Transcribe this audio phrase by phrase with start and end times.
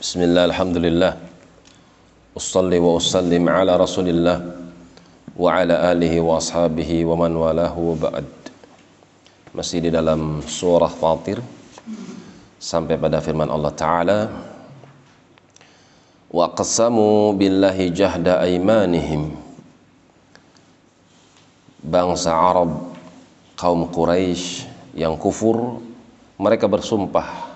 [0.00, 1.12] بسم الله الحمد لله
[2.32, 4.36] أصلي وأسلم على رسول الله
[5.36, 8.24] وعلى آله وأصحابه ومن والاه وبعد
[9.52, 11.44] مسيد dalam سورة فاطر
[12.56, 14.18] sampai pada firman الله تعالى
[16.32, 19.22] وَقَسَمُوا بِاللَّهِ جَهْدَ أَيْمَانِهِمْ
[21.84, 22.70] بانس عرب
[23.60, 24.64] قوم قريش
[24.96, 25.84] yang kufur
[26.40, 27.49] mereka bersumpah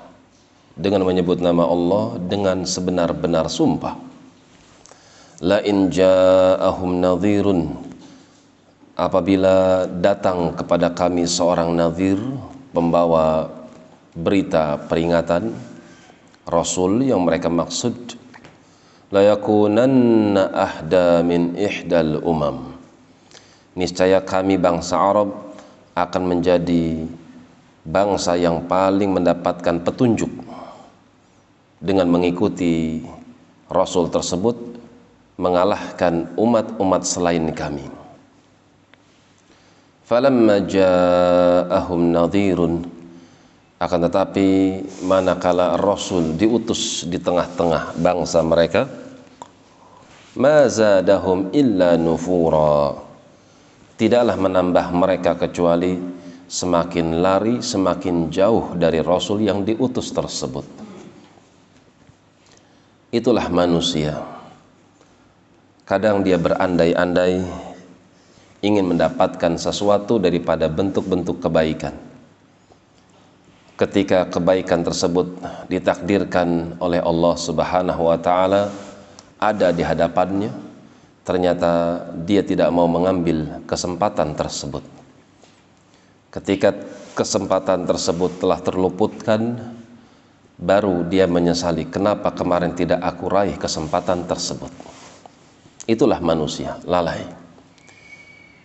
[0.74, 3.94] dengan menyebut nama Allah dengan sebenar-benar sumpah.
[5.42, 7.94] La in ja'ahum nadhirun.
[8.94, 12.18] Apabila datang kepada kami seorang nadhir
[12.70, 13.50] pembawa
[14.14, 15.50] berita peringatan
[16.46, 18.14] rasul yang mereka maksud
[19.10, 22.78] la yakunanna ahda min ihdal umam.
[23.74, 25.34] Niscaya kami bangsa Arab
[25.98, 27.02] akan menjadi
[27.82, 30.30] bangsa yang paling mendapatkan petunjuk
[31.84, 33.04] dengan mengikuti
[33.68, 34.56] rasul tersebut
[35.36, 37.84] mengalahkan umat-umat selain kami.
[40.08, 42.88] Falamma ja'ahum nadhirun
[43.76, 44.48] akan tetapi
[45.04, 48.88] manakala rasul diutus di tengah-tengah bangsa mereka
[50.40, 52.96] ma zadahum illa nufura.
[53.94, 56.00] Tidaklah menambah mereka kecuali
[56.48, 60.83] semakin lari semakin jauh dari rasul yang diutus tersebut
[63.14, 64.18] itulah manusia
[65.86, 67.46] kadang dia berandai-andai
[68.64, 71.92] ingin mendapatkan sesuatu daripada bentuk-bentuk kebaikan.
[73.76, 75.36] Ketika kebaikan tersebut
[75.68, 78.72] ditakdirkan oleh Allah Subhanahu wa taala
[79.36, 80.48] ada di hadapannya,
[81.26, 84.80] ternyata dia tidak mau mengambil kesempatan tersebut.
[86.32, 86.72] Ketika
[87.12, 89.58] kesempatan tersebut telah terluputkan,
[90.54, 94.70] baru dia menyesali kenapa kemarin tidak aku raih kesempatan tersebut.
[95.84, 97.22] Itulah manusia, lalai.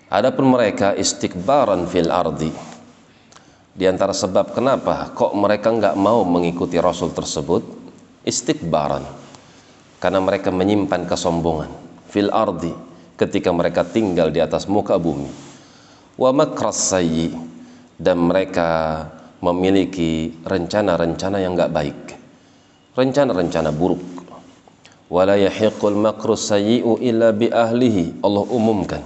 [0.10, 2.50] Adapun mereka istikbaran fil ardi.
[3.76, 7.64] Di antara sebab kenapa kok mereka nggak mau mengikuti Rasul tersebut
[8.28, 9.06] istikbaran
[10.04, 11.72] karena mereka menyimpan kesombongan
[12.12, 12.72] fil ardi
[13.16, 15.32] ketika mereka tinggal di atas muka bumi
[16.20, 16.92] wa makras
[18.00, 19.08] dan mereka
[19.40, 22.00] memiliki rencana-rencana yang nggak baik.
[22.96, 24.04] Rencana-rencana buruk.
[25.10, 25.96] Wala yahiqul
[26.36, 28.22] sayyi'u illa bi ahlihi.
[28.22, 29.02] Allah umumkan.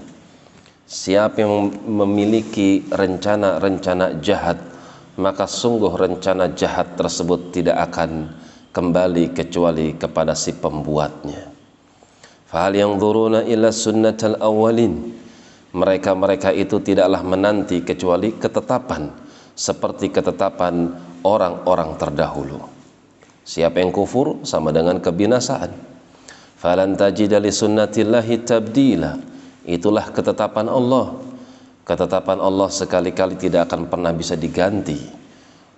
[0.83, 4.59] Siapa yang memiliki rencana-rencana jahat,
[5.15, 8.29] maka sungguh rencana jahat tersebut tidak akan
[8.73, 11.49] kembali kecuali kepada si pembuatnya.
[12.49, 15.13] Fahal yang duruna ila sunnatal awalin.
[15.73, 19.22] Mereka-mereka itu tidaklah menanti kecuali ketetapan
[19.53, 22.59] seperti ketetapan orang-orang terdahulu.
[23.43, 25.71] Siapa yang kufur sama dengan kebinasaan.
[26.57, 29.19] Falan tajida li sunnatillahi tabdila
[29.63, 31.15] Itulah ketetapan Allah.
[31.83, 34.99] Ketetapan Allah sekali-kali tidak akan pernah bisa diganti.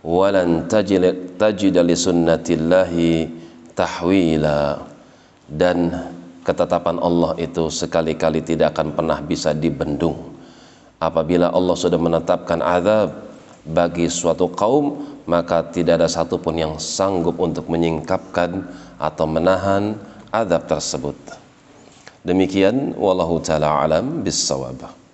[0.05, 3.09] Walan tajida li sunnatillahi
[3.73, 4.61] tahwila.
[5.45, 5.77] Dan
[6.45, 10.33] ketetapan Allah itu sekali-kali tidak akan pernah bisa dibendung.
[11.01, 13.24] Apabila Allah sudah menetapkan azab
[13.65, 18.61] bagi suatu kaum, maka tidak ada satupun yang sanggup untuk menyingkapkan
[19.01, 19.97] atau menahan
[20.29, 21.17] azab tersebut.
[22.21, 25.04] Demikian wallahu taala alam bisawab.